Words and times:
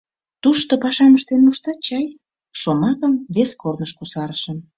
Тушто 0.43 0.73
пашам 0.83 1.11
ыштен 1.17 1.41
моштат 1.45 1.79
чай?— 1.87 2.05
шомакым 2.59 3.13
вес 3.35 3.51
корныш 3.61 3.91
кусарышым. 3.97 4.57